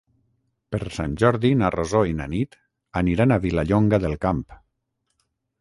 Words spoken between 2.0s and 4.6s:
i na Nit aniran a Vilallonga del Camp.